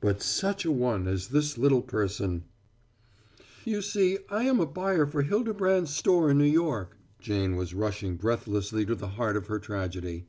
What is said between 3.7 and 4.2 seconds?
see,